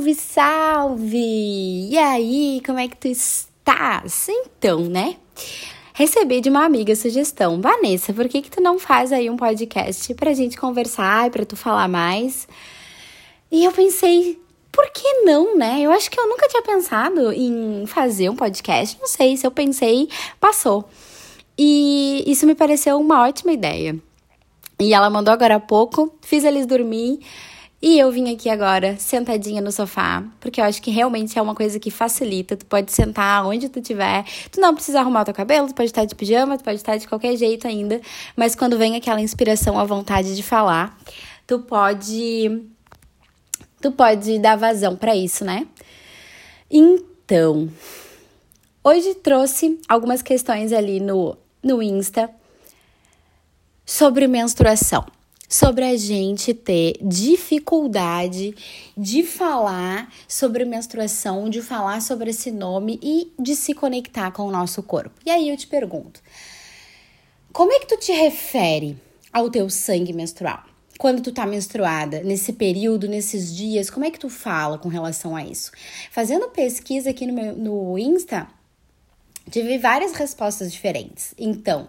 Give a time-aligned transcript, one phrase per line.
[0.00, 1.88] Salve, salve!
[1.90, 4.28] E aí, como é que tu estás?
[4.30, 5.16] Então, né?
[5.92, 9.36] Recebi de uma amiga a sugestão, Vanessa, por que que tu não faz aí um
[9.36, 12.48] podcast pra gente conversar e pra tu falar mais?
[13.52, 14.40] E eu pensei,
[14.72, 15.82] por que não, né?
[15.82, 19.50] Eu acho que eu nunca tinha pensado em fazer um podcast, não sei, se eu
[19.50, 20.08] pensei,
[20.40, 20.88] passou.
[21.58, 23.98] E isso me pareceu uma ótima ideia.
[24.80, 27.20] E ela mandou agora há pouco, fiz eles dormir.
[27.82, 31.54] E eu vim aqui agora, sentadinha no sofá, porque eu acho que realmente é uma
[31.54, 32.54] coisa que facilita.
[32.54, 34.22] Tu pode sentar onde tu tiver.
[34.52, 36.98] Tu não precisa arrumar o teu cabelo, tu pode estar de pijama, tu pode estar
[36.98, 37.98] de qualquer jeito ainda.
[38.36, 40.98] Mas quando vem aquela inspiração, a vontade de falar,
[41.46, 42.66] tu pode.
[43.80, 45.66] Tu pode dar vazão para isso, né?
[46.70, 47.66] Então,
[48.84, 52.28] hoje trouxe algumas questões ali no, no Insta
[53.86, 55.06] sobre menstruação
[55.50, 58.54] sobre a gente ter dificuldade
[58.96, 64.50] de falar sobre menstruação, de falar sobre esse nome e de se conectar com o
[64.52, 65.10] nosso corpo.
[65.26, 66.22] E aí eu te pergunto:
[67.52, 68.96] como é que tu te refere
[69.32, 70.62] ao teu sangue menstrual?
[70.96, 75.34] Quando tu tá menstruada, nesse período, nesses dias, como é que tu fala com relação
[75.34, 75.72] a isso?
[76.12, 78.46] Fazendo pesquisa aqui no, meu, no Insta,
[79.50, 81.34] tive várias respostas diferentes.
[81.38, 81.88] Então,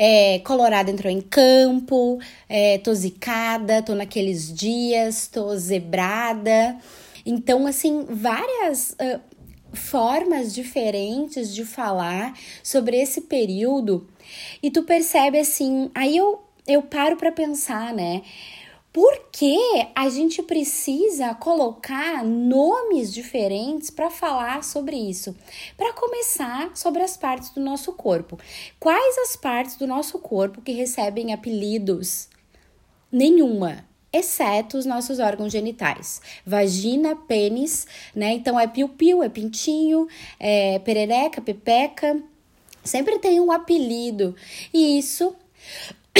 [0.00, 6.78] é, Colorado entrou em campo, é, tô zicada, tô naqueles dias, tô zebrada.
[7.26, 9.20] Então, assim, várias uh,
[9.72, 14.06] formas diferentes de falar sobre esse período.
[14.62, 18.22] E tu percebe assim, aí eu, eu paro para pensar, né?
[18.92, 19.58] Por que
[19.94, 25.36] a gente precisa colocar nomes diferentes para falar sobre isso?
[25.76, 28.38] Para começar, sobre as partes do nosso corpo.
[28.80, 32.28] Quais as partes do nosso corpo que recebem apelidos?
[33.12, 36.20] Nenhuma exceto os nossos órgãos genitais.
[36.44, 38.32] Vagina, pênis, né?
[38.32, 40.08] Então é piu-piu, é pintinho,
[40.40, 42.20] é perereca, pepeca.
[42.82, 44.34] Sempre tem um apelido.
[44.72, 45.36] E isso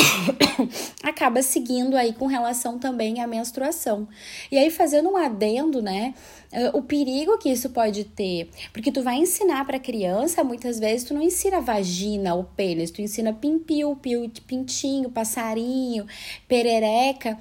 [1.03, 4.09] acaba seguindo aí com relação também à menstruação.
[4.51, 6.15] E aí fazendo um adendo, né,
[6.53, 11.05] eh, o perigo que isso pode ter, porque tu vai ensinar para criança, muitas vezes
[11.05, 16.07] tu não ensina vagina ou pênis, tu ensina pimpiu, piu, pintinho, passarinho,
[16.47, 17.39] perereca.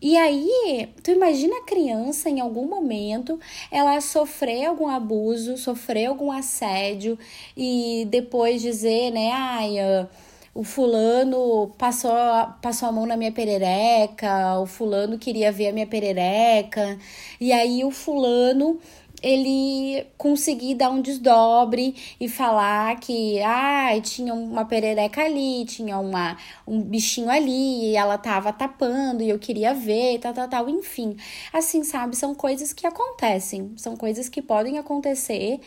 [0.00, 3.38] E aí, tu imagina a criança em algum momento
[3.70, 7.16] ela sofrer algum abuso, sofrer algum assédio
[7.56, 10.08] e depois dizer, né, ai, uh,
[10.54, 12.12] o fulano passou,
[12.60, 16.98] passou a mão na minha perereca, o fulano queria ver a minha perereca,
[17.40, 18.78] e aí o fulano
[19.22, 26.36] ele conseguir dar um desdobre e falar que ah, tinha uma perereca ali, tinha uma,
[26.66, 31.16] um bichinho ali, e ela tava tapando e eu queria ver, tal, tal, tal, enfim.
[31.52, 35.60] Assim, sabe, são coisas que acontecem, são coisas que podem acontecer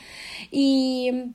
[0.52, 1.32] e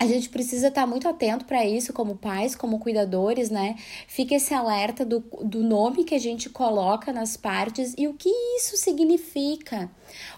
[0.00, 3.76] a gente precisa estar muito atento para isso, como pais, como cuidadores, né?
[4.08, 8.30] Fica esse alerta do, do nome que a gente coloca nas partes e o que
[8.56, 9.90] isso significa.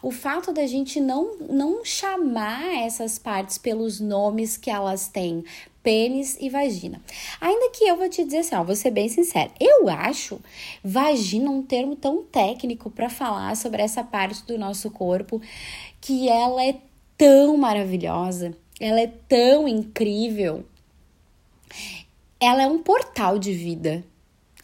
[0.02, 5.44] O fato da gente não, não chamar essas partes pelos nomes que elas têm,
[5.80, 7.00] pênis e vagina.
[7.40, 10.40] Ainda que eu vou te dizer assim, ó, vou ser bem sincera, eu acho
[10.82, 15.40] vagina um termo tão técnico para falar sobre essa parte do nosso corpo
[16.00, 16.80] que ela é
[17.16, 20.64] tão maravilhosa ela é tão incrível.
[22.40, 24.04] Ela é um portal de vida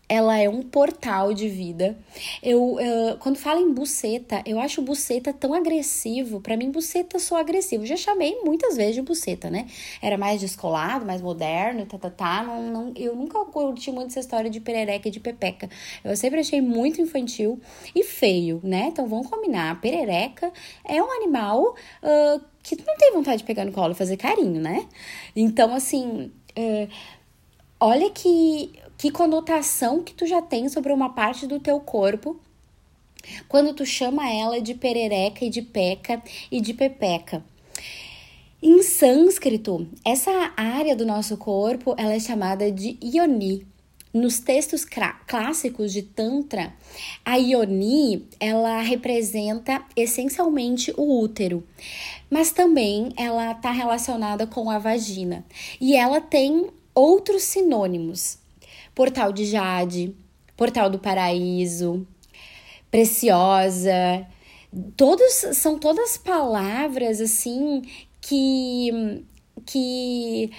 [0.08, 1.98] ela é um portal de vida.
[2.42, 6.40] Eu, uh, quando falo em buceta, eu acho buceta tão agressivo.
[6.40, 7.84] Para mim, buceta sou agressivo.
[7.84, 9.66] Já chamei muitas vezes de buceta, né?
[10.00, 12.42] Era mais descolado, mais moderno, tá, tá, tá.
[12.42, 15.68] Não, não, eu nunca curti muito essa história de perereca e de pepeca.
[16.02, 17.60] Eu sempre achei muito infantil
[17.94, 18.86] e feio, né?
[18.88, 19.72] Então vamos combinar.
[19.72, 20.50] A perereca
[20.84, 24.60] é um animal uh, que não tem vontade de pegar no colo e fazer carinho,
[24.60, 24.86] né?
[25.36, 26.32] Então, assim.
[26.56, 26.88] Uh,
[27.78, 32.36] olha que que conotação que tu já tem sobre uma parte do teu corpo
[33.48, 36.20] quando tu chama ela de perereca e de peca
[36.50, 37.44] e de pepeca.
[38.60, 43.64] Em sânscrito, essa área do nosso corpo ela é chamada de Ioni.
[44.12, 44.86] Nos textos
[45.26, 46.74] clássicos de Tantra,
[47.24, 51.62] a Ioni ela representa essencialmente o útero,
[52.28, 55.44] mas também ela está relacionada com a vagina
[55.80, 58.38] e ela tem outros sinônimos.
[58.98, 60.12] Portal de Jade,
[60.56, 62.04] Portal do Paraíso,
[62.90, 64.26] Preciosa.
[64.96, 67.82] Todos são todas palavras assim
[68.20, 69.22] que
[69.64, 70.50] que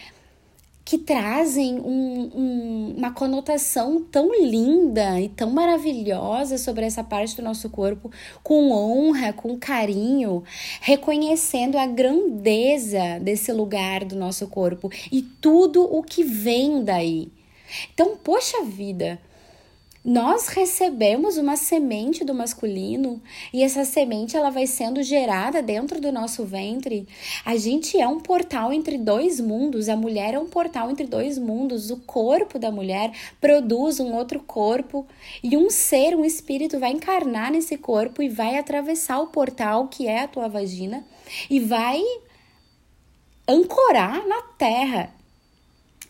[0.85, 7.41] que trazem um, um, uma conotação tão linda e tão maravilhosa sobre essa parte do
[7.43, 8.09] nosso corpo,
[8.41, 10.45] com honra, com carinho,
[10.79, 17.29] reconhecendo a grandeza desse lugar do nosso corpo e tudo o que vem daí.
[17.93, 19.19] Então, poxa vida,
[20.03, 23.21] nós recebemos uma semente do masculino
[23.53, 27.05] e essa semente ela vai sendo gerada dentro do nosso ventre.
[27.45, 31.37] A gente é um portal entre dois mundos, a mulher é um portal entre dois
[31.37, 31.91] mundos.
[31.91, 33.11] O corpo da mulher
[33.41, 35.05] produz um outro corpo
[35.43, 40.07] e um ser, um espírito vai encarnar nesse corpo e vai atravessar o portal que
[40.07, 41.05] é a tua vagina
[41.49, 42.01] e vai
[43.45, 45.18] ancorar na terra.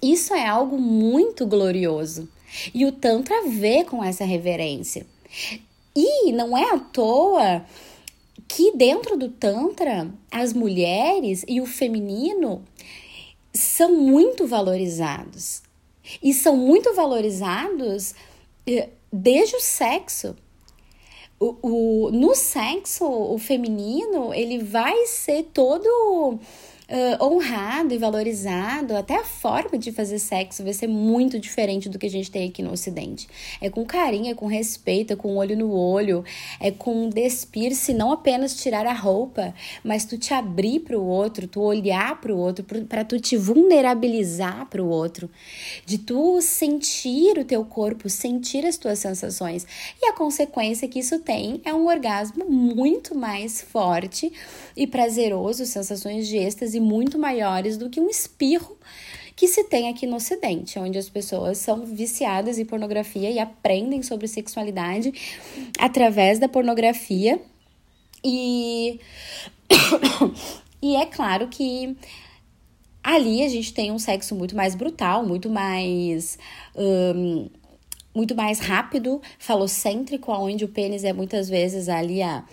[0.01, 2.28] Isso é algo muito glorioso.
[2.74, 5.06] E o Tantra vê com essa reverência.
[5.96, 7.66] E não é à toa
[8.48, 12.63] que dentro do Tantra as mulheres e o feminino
[13.54, 15.62] são muito valorizados.
[16.24, 18.16] E são muito valorizados
[18.66, 20.36] eh, desde o sexo.
[21.40, 26.40] O, o, no sexo, o feminino, ele vai ser todo
[26.89, 32.00] uh, honrado e valorizado, até a forma de fazer sexo vai ser muito diferente do
[32.00, 33.27] que a gente tem aqui no Ocidente.
[33.62, 36.24] É com carinho, é com respeito, é com olho no olho,
[36.59, 39.53] é com despir-se, não apenas tirar a roupa,
[39.83, 43.38] mas tu te abrir para o outro, tu olhar para o outro, para tu te
[43.38, 45.30] vulnerabilizar para o outro,
[45.86, 49.65] de tu sentir o teu corpo, sentir as tuas sensações.
[50.01, 54.31] E a consequência que isso tem é um orgasmo muito mais forte
[54.79, 58.77] e prazeroso, sensações de êxtase muito maiores do que um espirro
[59.35, 64.01] que se tem aqui no Ocidente, onde as pessoas são viciadas em pornografia e aprendem
[64.01, 65.13] sobre sexualidade
[65.77, 67.41] através da pornografia.
[68.23, 69.01] E,
[70.81, 71.97] e é claro que
[73.03, 76.37] ali a gente tem um sexo muito mais brutal, muito mais.
[76.75, 77.49] Um,
[78.15, 82.43] muito mais rápido, falocêntrico, onde o pênis é muitas vezes ali a,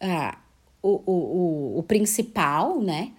[0.00, 0.41] a
[0.82, 3.12] o, o, o, o principal, né?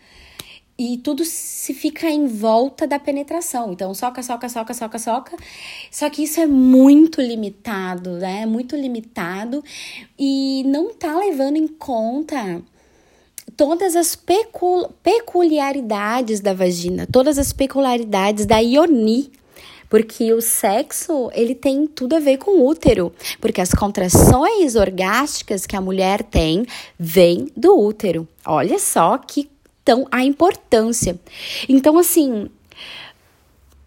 [0.78, 3.74] e tudo se fica em volta da penetração.
[3.74, 5.38] Então, soca, soca, soca, soca, soca.
[5.92, 8.42] Só que isso é muito limitado, né?
[8.42, 9.64] É muito limitado
[10.18, 12.62] e não tá levando em conta
[13.56, 19.32] todas as pecul peculiaridades da vagina, todas as peculiaridades da ioni.
[19.90, 23.14] Porque o sexo, ele tem tudo a ver com o útero.
[23.40, 26.66] Porque as contrações orgásticas que a mulher tem
[26.98, 28.28] vêm do útero.
[28.46, 29.50] Olha só que
[29.84, 31.20] então, a importância.
[31.68, 32.50] Então, assim,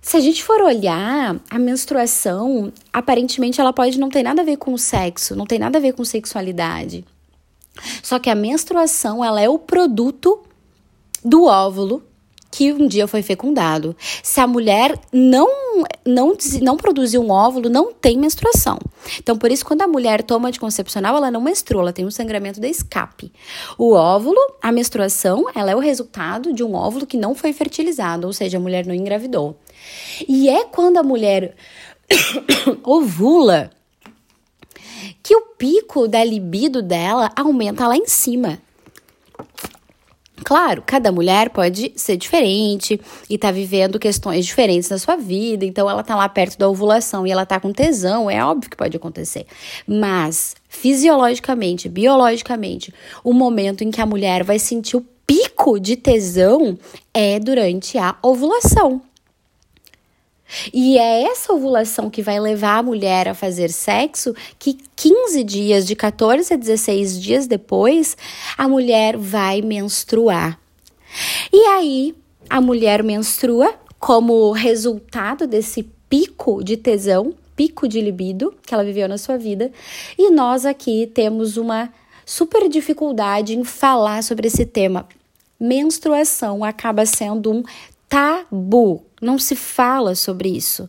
[0.02, 4.58] se a gente for olhar, a menstruação, aparentemente ela pode não ter nada a ver
[4.58, 7.02] com o sexo, não tem nada a ver com sexualidade.
[8.02, 10.44] Só que a menstruação, ela é o produto
[11.24, 12.04] do óvulo
[12.50, 13.96] que um dia foi fecundado.
[14.22, 15.66] Se a mulher não
[16.04, 18.78] não não produzir um óvulo, não tem menstruação.
[19.18, 22.60] Então, por isso quando a mulher toma anticoncepcional, ela não menstrua, ela tem um sangramento
[22.60, 23.32] de escape.
[23.76, 28.26] O óvulo, a menstruação, ela é o resultado de um óvulo que não foi fertilizado,
[28.26, 29.58] ou seja, a mulher não engravidou.
[30.26, 31.54] E é quando a mulher
[32.82, 33.70] ovula
[35.22, 38.60] que o pico da libido dela aumenta lá em cima.
[40.44, 45.88] Claro, cada mulher pode ser diferente e tá vivendo questões diferentes na sua vida, então
[45.88, 48.96] ela tá lá perto da ovulação e ela tá com tesão, é óbvio que pode
[48.96, 49.46] acontecer.
[49.86, 52.92] Mas fisiologicamente, biologicamente,
[53.24, 56.78] o momento em que a mulher vai sentir o pico de tesão
[57.12, 59.02] é durante a ovulação.
[60.72, 65.86] E é essa ovulação que vai levar a mulher a fazer sexo que 15 dias,
[65.86, 68.16] de 14 a 16 dias depois,
[68.56, 70.58] a mulher vai menstruar.
[71.52, 72.14] E aí,
[72.48, 79.08] a mulher menstrua como resultado desse pico de tesão, pico de libido que ela viveu
[79.08, 79.72] na sua vida,
[80.16, 81.92] e nós aqui temos uma
[82.24, 85.08] super dificuldade em falar sobre esse tema.
[85.58, 87.62] Menstruação acaba sendo um
[88.08, 90.88] tabu, não se fala sobre isso.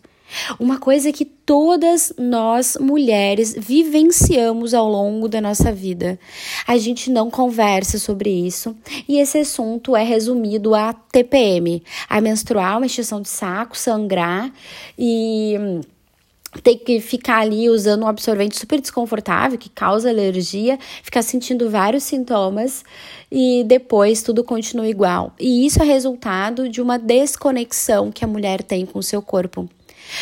[0.60, 6.20] Uma coisa que todas nós mulheres vivenciamos ao longo da nossa vida.
[6.68, 8.76] A gente não conversa sobre isso
[9.08, 14.52] e esse assunto é resumido a TPM: a menstrual, uma extinção de saco, sangrar
[15.00, 15.56] e
[16.62, 22.04] ter que ficar ali usando um absorvente super desconfortável que causa alergia, ficar sentindo vários
[22.04, 22.84] sintomas
[23.32, 25.34] e depois tudo continua igual.
[25.40, 29.70] E isso é resultado de uma desconexão que a mulher tem com o seu corpo.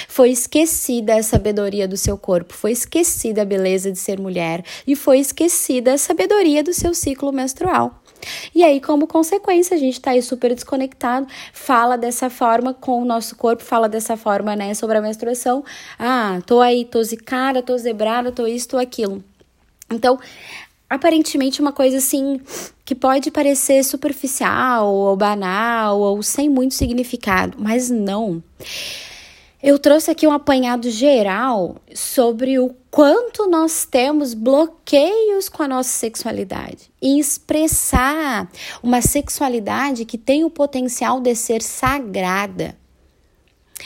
[0.08, 4.96] Foi esquecida a sabedoria do seu corpo, foi esquecida a beleza de ser mulher e
[4.96, 8.02] foi esquecida a sabedoria do seu ciclo menstrual.
[8.54, 13.06] E aí, como consequência, a gente tá aí super desconectado, fala dessa forma com o
[13.06, 15.64] nosso corpo, fala dessa forma, né, sobre a menstruação.
[15.98, 19.24] Ah, tô aí, tô zicada, tô zebrada, tô isso, tô aquilo.
[19.92, 20.20] Então,
[20.90, 22.40] aparentemente uma coisa assim
[22.84, 28.44] que pode parecer superficial ou banal ou sem muito significado, mas não.
[29.66, 35.90] Eu trouxe aqui um apanhado geral sobre o quanto nós temos bloqueios com a nossa
[35.90, 38.48] sexualidade e expressar
[38.84, 42.78] uma sexualidade que tem o potencial de ser sagrada.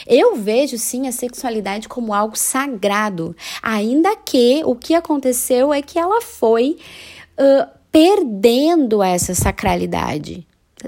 [0.05, 3.33] Eu vejo sim a sexualidade como algo sagrado,
[3.63, 6.77] ainda que o que aconteceu é que ela foi
[7.39, 10.45] uh, perdendo essa sacralidade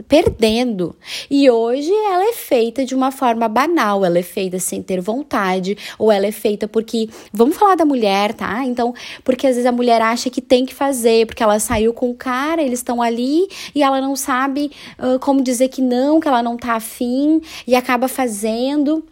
[0.07, 0.95] perdendo.
[1.29, 5.77] E hoje ela é feita de uma forma banal, ela é feita sem ter vontade,
[5.99, 8.63] ou ela é feita porque, vamos falar da mulher, tá?
[8.65, 8.93] Então,
[9.23, 12.15] porque às vezes a mulher acha que tem que fazer, porque ela saiu com o
[12.15, 16.41] cara, eles estão ali e ela não sabe uh, como dizer que não, que ela
[16.41, 19.03] não tá afim e acaba fazendo.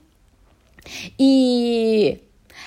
[1.20, 2.18] E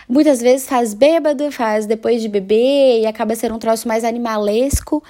[0.08, 5.02] muitas vezes faz bêbado, faz depois de beber e acaba sendo um troço mais animalesco.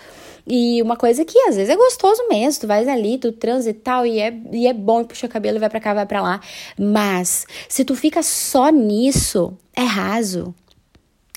[0.46, 3.74] E uma coisa que às vezes é gostoso mesmo, tu vai ali, tu transa e
[3.74, 6.20] tal, e é, e é bom, puxa o cabelo e vai pra cá, vai pra
[6.20, 6.40] lá.
[6.78, 10.54] Mas se tu fica só nisso, é raso.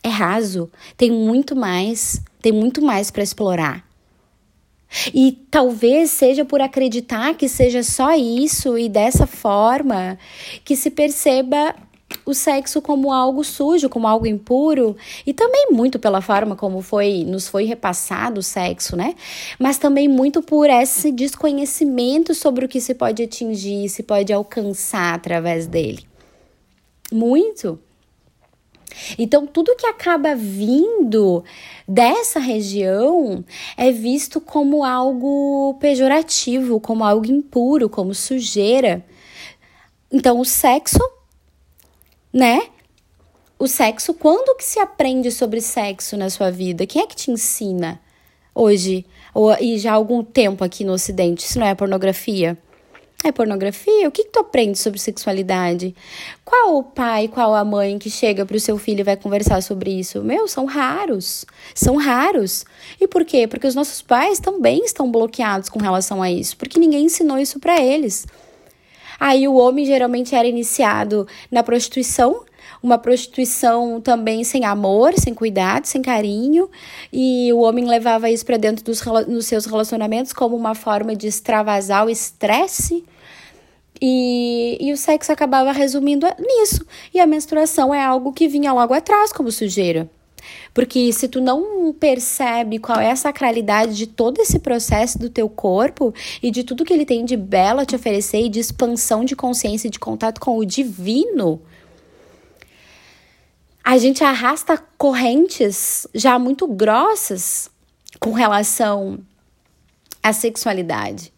[0.03, 0.69] É raso.
[0.97, 3.85] Tem muito mais, tem muito mais para explorar.
[5.13, 10.17] E talvez seja por acreditar que seja só isso e dessa forma
[10.63, 11.75] que se perceba
[12.25, 17.23] o sexo como algo sujo, como algo impuro, e também muito pela forma como foi
[17.23, 19.15] nos foi repassado o sexo, né?
[19.59, 25.13] Mas também muito por esse desconhecimento sobre o que se pode atingir, se pode alcançar
[25.13, 26.05] através dele.
[27.11, 27.79] Muito.
[29.17, 31.43] Então, tudo que acaba vindo
[31.87, 33.43] dessa região
[33.75, 39.05] é visto como algo pejorativo, como algo impuro, como sujeira.
[40.11, 40.99] Então, o sexo
[42.35, 42.63] né?
[43.57, 46.85] O sexo, quando que se aprende sobre sexo na sua vida?
[46.85, 48.01] Quem é que te ensina
[48.53, 49.05] hoje?
[49.33, 51.45] Ou, e já há algum tempo aqui no Ocidente?
[51.45, 52.57] Isso não é pornografia?
[53.23, 54.09] É pornografia?
[54.09, 55.95] O que, que tu aprende sobre sexualidade?
[56.43, 59.63] Qual o pai, qual a mãe que chega para o seu filho e vai conversar
[59.63, 60.21] sobre isso?
[60.21, 61.45] Meu, são raros.
[61.73, 62.65] São raros.
[62.99, 63.47] E por quê?
[63.47, 67.61] Porque os nossos pais também estão bloqueados com relação a isso, porque ninguém ensinou isso
[67.61, 68.27] para eles.
[69.19, 72.43] Aí o homem geralmente era iniciado na prostituição,
[72.81, 76.69] uma prostituição também sem amor, sem cuidado, sem carinho,
[77.11, 81.27] e o homem levava isso para dentro dos, dos seus relacionamentos como uma forma de
[81.27, 83.03] extravasar o estresse.
[84.01, 86.85] E, e o sexo acabava resumindo nisso.
[87.13, 90.09] E a menstruação é algo que vinha logo atrás como sujeira.
[90.73, 95.49] Porque se tu não percebe qual é a sacralidade de todo esse processo do teu
[95.49, 99.23] corpo e de tudo que ele tem de belo a te oferecer e de expansão
[99.23, 101.61] de consciência e de contato com o divino,
[103.83, 107.69] a gente arrasta correntes já muito grossas
[108.19, 109.19] com relação
[110.23, 111.31] à sexualidade.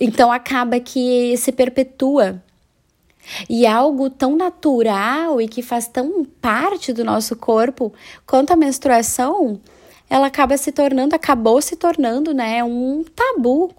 [0.00, 2.42] Então acaba que se perpetua
[3.48, 7.92] e algo tão natural e que faz tão parte do nosso corpo
[8.26, 9.60] quanto a menstruação,
[10.08, 13.72] ela acaba se tornando, acabou se tornando, né, um tabu.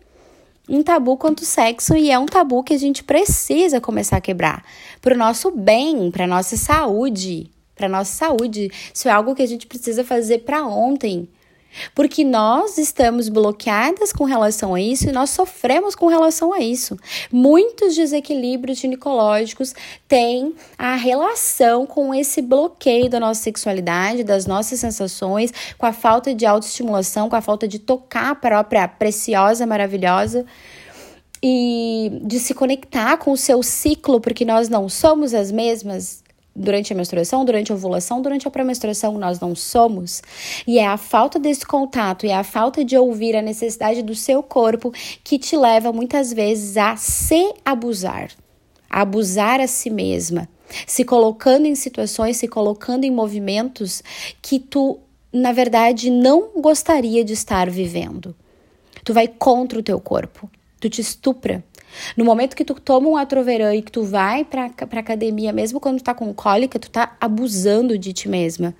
[0.68, 4.22] Um tabu quanto o sexo e é um tabu que a gente precisa começar a
[4.22, 4.64] quebrar
[5.00, 8.72] para o nosso bem, para nossa saúde, para nossa saúde.
[8.92, 11.30] Isso é algo que a gente precisa fazer para ontem,
[11.94, 16.98] porque nós estamos bloqueadas com relação a isso e nós sofremos com relação a isso.
[17.32, 19.74] Muitos desequilíbrios ginecológicos
[20.08, 26.34] têm a relação com esse bloqueio da nossa sexualidade, das nossas sensações, com a falta
[26.34, 30.46] de autoestimulação, com a falta de tocar a própria preciosa, maravilhosa
[31.44, 36.25] e de se conectar com o seu ciclo, porque nós não somos as mesmas
[36.56, 40.22] durante a menstruação, durante a ovulação, durante a pré-menstruação, nós não somos.
[40.66, 44.16] E é a falta desse contato e é a falta de ouvir a necessidade do
[44.16, 44.94] seu corpo
[45.24, 48.32] que te leva muitas vezes a se abusar,
[48.90, 50.48] a abusar a si mesma,
[50.88, 54.02] se colocando em situações, se colocando em movimentos
[54.42, 55.00] que tu,
[55.34, 58.34] na verdade, não gostaria de estar vivendo.
[59.04, 61.64] Tu vai contra o teu corpo, tu te estupra,
[62.16, 65.80] no momento que tu toma um atroveran e que tu vai pra, pra academia, mesmo
[65.80, 68.76] quando tu tá com cólica, tu tá abusando de ti mesma.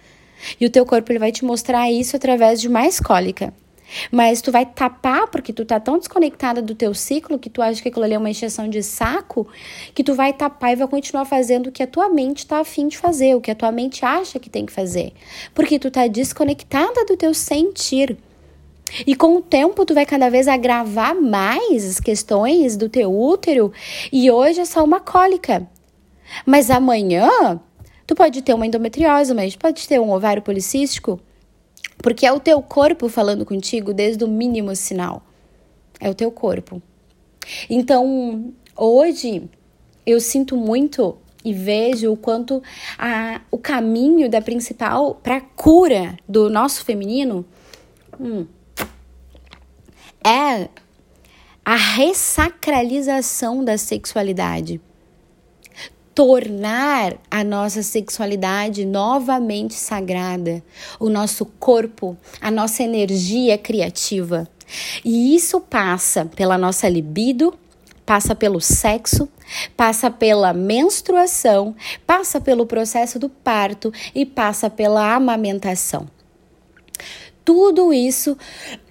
[0.60, 3.54] E o teu corpo ele vai te mostrar isso através de mais cólica.
[4.12, 7.82] Mas tu vai tapar porque tu tá tão desconectada do teu ciclo que tu acha
[7.82, 9.48] que aquilo ali é uma encheção de saco,
[9.94, 12.88] que tu vai tapar e vai continuar fazendo o que a tua mente tá afim
[12.88, 15.14] de fazer, o que a tua mente acha que tem que fazer.
[15.54, 18.18] Porque tu tá desconectada do teu sentir.
[19.06, 23.72] E com o tempo tu vai cada vez agravar mais as questões do teu útero
[24.12, 25.68] e hoje é só uma cólica.
[26.46, 27.60] Mas amanhã
[28.06, 31.20] tu pode ter uma endometriose, mas pode ter um ovário policístico,
[31.98, 35.24] porque é o teu corpo falando contigo desde o mínimo sinal.
[36.00, 36.82] É o teu corpo.
[37.70, 39.50] Então, hoje
[40.06, 42.62] eu sinto muito e vejo o quanto
[42.98, 47.46] a, o caminho da principal para cura do nosso feminino
[48.20, 48.46] hum,
[50.26, 50.68] é
[51.64, 54.82] a ressacralização da sexualidade
[56.16, 60.64] tornar a nossa sexualidade novamente sagrada,
[60.98, 64.48] o nosso corpo, a nossa energia criativa.
[65.04, 67.54] E isso passa pela nossa libido,
[68.06, 69.28] passa pelo sexo,
[69.76, 71.76] passa pela menstruação,
[72.08, 76.08] passa pelo processo do parto e passa pela amamentação.
[77.46, 78.36] Tudo isso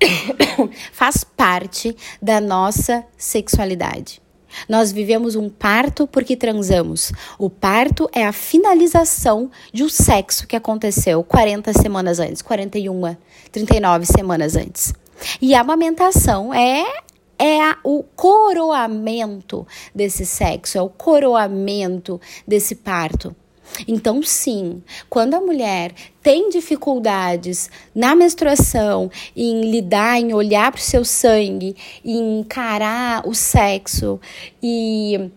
[0.93, 4.23] faz parte da nossa sexualidade.
[4.69, 7.13] Nós vivemos um parto porque transamos.
[7.37, 13.17] O parto é a finalização de um sexo que aconteceu 40 semanas antes, 41,
[13.51, 14.95] 39 semanas antes.
[15.43, 16.85] E a amamentação é
[17.37, 23.35] é o coroamento desse sexo, é o coroamento desse parto.
[23.89, 25.93] Então, sim, quando a mulher
[26.23, 33.35] tem dificuldades na menstruação, em lidar, em olhar para o seu sangue, em encarar o
[33.35, 34.21] sexo
[34.63, 35.31] e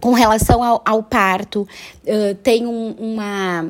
[0.00, 1.68] com relação ao, ao parto,
[2.04, 3.68] uh, tem um, uma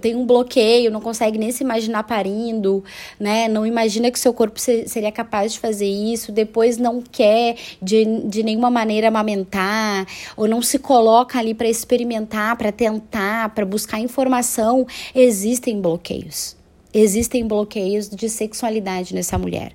[0.00, 2.84] tem um bloqueio, não consegue nem se imaginar parindo,
[3.18, 3.48] né?
[3.48, 8.04] Não imagina que seu corpo se, seria capaz de fazer isso, depois não quer de,
[8.24, 13.98] de nenhuma maneira amamentar, ou não se coloca ali para experimentar, para tentar, para buscar
[14.00, 16.56] informação, existem bloqueios.
[16.92, 19.72] Existem bloqueios de sexualidade nessa mulher.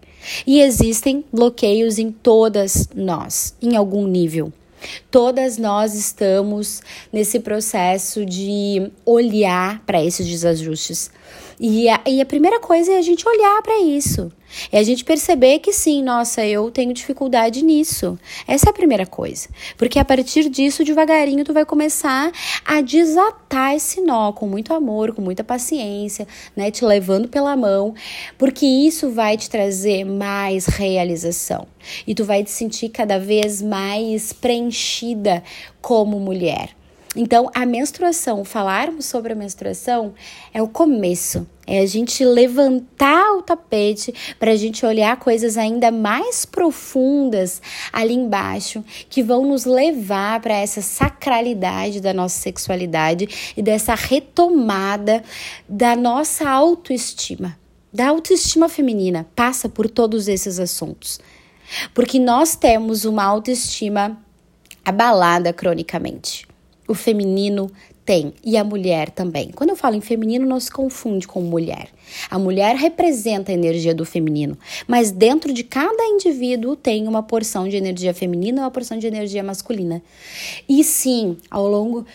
[0.48, 4.52] E existem bloqueios em todas nós, em algum nível.
[5.10, 11.12] Todas nós estamos nesse processo de olhar para esses desajustes.
[11.66, 14.30] E a, e a primeira coisa é a gente olhar para isso.
[14.70, 18.20] É a gente perceber que sim, nossa, eu tenho dificuldade nisso.
[18.46, 19.48] Essa é a primeira coisa.
[19.78, 22.34] Porque a partir disso, devagarinho, tu vai começar
[22.66, 26.70] a desatar esse nó com muito amor, com muita paciência, né?
[26.70, 27.96] Te levando pela mão,
[28.38, 31.66] porque isso vai te trazer mais realização.
[32.06, 35.42] E tu vai te sentir cada vez mais preenchida
[35.82, 36.76] como mulher.
[37.16, 40.14] Então, a menstruação, falarmos sobre a menstruação
[40.54, 41.48] é o começo.
[41.66, 48.14] É a gente levantar o tapete para a gente olhar coisas ainda mais profundas ali
[48.14, 55.24] embaixo que vão nos levar para essa sacralidade da nossa sexualidade e dessa retomada
[55.70, 57.58] da nossa autoestima.
[57.94, 61.20] Da autoestima feminina passa por todos esses assuntos.
[61.94, 64.18] Porque nós temos uma autoestima
[64.84, 66.46] abalada cronicamente.
[66.88, 67.72] O feminino
[68.06, 69.50] tem e a mulher também.
[69.52, 71.88] Quando eu falo em feminino, não se confunde com mulher.
[72.30, 77.68] A mulher representa a energia do feminino, mas dentro de cada indivíduo tem uma porção
[77.68, 80.04] de energia feminina e uma porção de energia masculina.
[80.68, 82.06] E sim, ao longo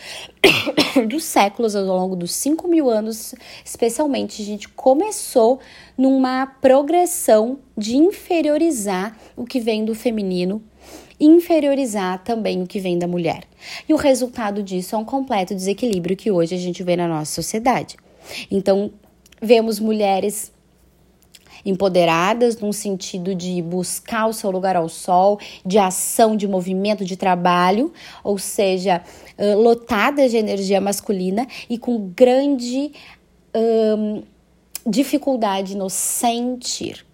[1.09, 5.59] dos séculos, ao longo dos 5 mil anos, especialmente, a gente começou
[5.97, 10.63] numa progressão de inferiorizar o que vem do feminino
[11.21, 13.45] inferiorizar também o que vem da mulher.
[13.89, 17.33] E o resultado disso é um completo desequilíbrio que hoje a gente vê na nossa
[17.33, 17.97] sociedade.
[18.51, 18.91] Então,
[19.41, 20.53] vemos mulheres
[21.65, 27.17] empoderadas num sentido de buscar o seu lugar ao sol, de ação, de movimento, de
[27.17, 29.03] trabalho, ou seja,
[29.57, 32.93] lotadas de energia masculina e com grande
[33.55, 34.23] um,
[34.87, 37.08] dificuldade no sentir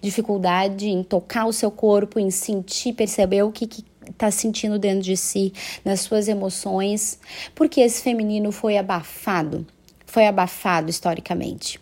[0.00, 5.02] dificuldade em tocar o seu corpo, em sentir, perceber o que, que está sentindo dentro
[5.02, 5.52] de si,
[5.84, 7.18] nas suas emoções,
[7.54, 9.66] porque esse feminino foi abafado,
[10.06, 11.80] foi abafado historicamente.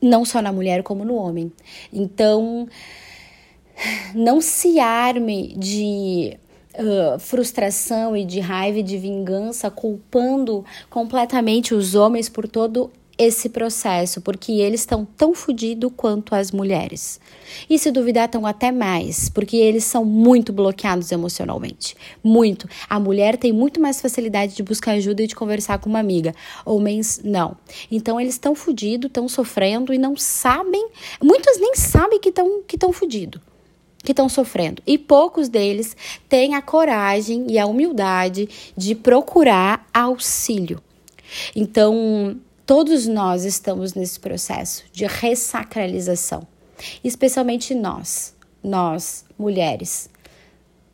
[0.00, 1.52] Não só na mulher, como no homem.
[1.92, 2.68] Então,
[4.14, 6.38] não se arme de
[6.74, 13.48] Uh, frustração e de raiva e de vingança, culpando completamente os homens por todo esse
[13.48, 17.20] processo, porque eles estão tão fodidos quanto as mulheres.
[17.68, 21.96] E se duvidar, estão até mais, porque eles são muito bloqueados emocionalmente.
[22.22, 22.68] Muito.
[22.88, 26.34] A mulher tem muito mais facilidade de buscar ajuda e de conversar com uma amiga.
[26.64, 27.56] Homens, não.
[27.90, 30.88] Então, eles estão fodidos, estão sofrendo e não sabem.
[31.22, 33.40] Muitos nem sabem que estão que fodidos
[34.02, 34.82] que estão sofrendo.
[34.86, 35.96] E poucos deles
[36.28, 40.82] têm a coragem e a humildade de procurar auxílio.
[41.54, 46.46] Então, Todos nós estamos nesse processo de ressacralização,
[47.02, 50.08] especialmente nós, nós, mulheres.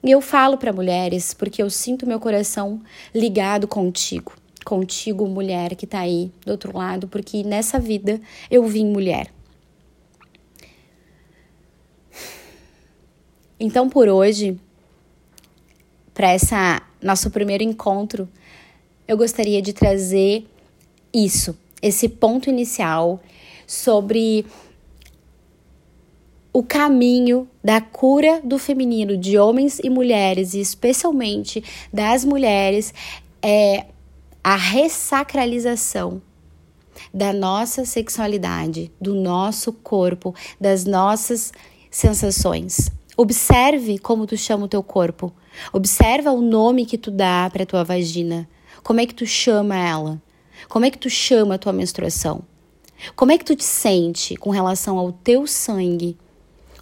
[0.03, 2.81] E eu falo para mulheres porque eu sinto meu coração
[3.15, 4.33] ligado contigo,
[4.65, 8.19] contigo, mulher que está aí do outro lado, porque nessa vida
[8.51, 9.31] eu vim mulher.
[13.61, 14.59] Então, por hoje,
[16.15, 18.27] para essa nosso primeiro encontro,
[19.07, 20.47] eu gostaria de trazer
[21.13, 23.21] isso, esse ponto inicial
[23.67, 24.47] sobre
[26.53, 32.93] o caminho da cura do feminino de homens e mulheres, e especialmente das mulheres,
[33.43, 33.87] é
[34.43, 36.23] a ressacralização
[37.13, 41.53] da nossa sexualidade, do nosso corpo, das nossas
[41.91, 42.91] sensações.
[43.17, 45.33] Observe como tu chama o teu corpo.
[45.73, 48.49] Observa o nome que tu dá para tua vagina.
[48.83, 50.23] Como é que tu chama ela?
[50.69, 52.43] Como é que tu chama a tua menstruação?
[53.17, 56.17] Como é que tu te sente com relação ao teu sangue?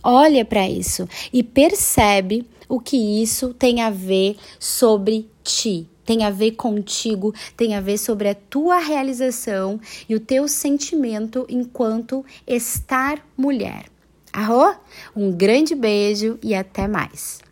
[0.03, 6.31] Olha para isso e percebe o que isso tem a ver sobre ti, tem a
[6.31, 13.25] ver contigo, tem a ver sobre a tua realização e o teu sentimento enquanto estar
[13.37, 13.87] mulher.
[14.33, 14.77] Arro?
[15.15, 17.46] Um grande beijo e até mais.